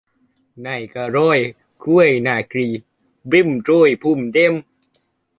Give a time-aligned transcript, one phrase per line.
[0.55, 2.49] Ngày trôi qua ngày
[3.23, 4.61] đêm trôi qua đêm